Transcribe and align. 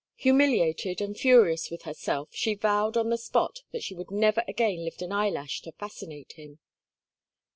Humiliated 0.15 0.99
and 0.99 1.15
furious 1.15 1.69
with 1.69 1.83
herself, 1.83 2.29
she 2.31 2.55
vowed 2.55 2.97
on 2.97 3.11
the 3.11 3.19
spot 3.19 3.59
that 3.71 3.83
she 3.83 3.93
would 3.93 4.09
never 4.09 4.43
again 4.47 4.83
lift 4.83 5.03
an 5.03 5.11
eyelash 5.11 5.61
to 5.61 5.71
fascinate 5.73 6.31
him. 6.31 6.57